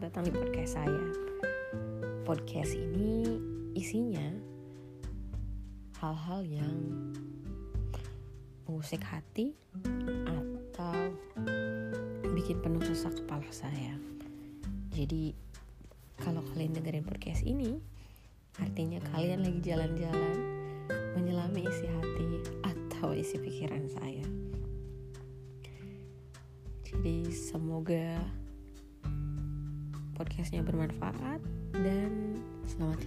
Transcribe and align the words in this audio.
datang 0.00 0.24
di 0.24 0.32
podcast 0.32 0.80
saya. 0.80 1.04
Podcast 2.24 2.72
ini 2.72 3.28
isinya 3.76 4.24
hal-hal 6.00 6.40
yang 6.48 6.76
mengusik 8.64 9.04
hati 9.04 9.52
atau 10.24 11.12
bikin 12.32 12.64
penuh 12.64 12.80
sesak 12.80 13.20
kepala 13.20 13.44
saya. 13.52 14.00
Jadi 14.96 15.36
kalau 16.16 16.40
kalian 16.56 16.72
dengerin 16.72 17.04
podcast 17.04 17.44
ini, 17.44 17.76
artinya 18.64 19.04
kalian 19.12 19.44
lagi 19.44 19.60
jalan-jalan 19.60 20.36
menyelami 21.20 21.68
isi 21.68 21.84
hati 21.84 22.28
atau 22.64 23.12
isi 23.12 23.36
pikiran 23.36 23.84
saya. 23.92 24.24
Jadi 26.88 27.28
semoga 27.28 28.40
podcastnya 30.20 30.60
bermanfaat 30.60 31.40
dan 31.80 32.36
selamat. 32.68 32.99